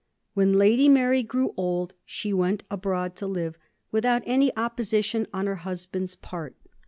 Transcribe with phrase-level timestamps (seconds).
[0.33, 3.55] When Lady Mary grew old she went away abroad to live,
[3.91, 6.55] without any oppo sition on her husband's part.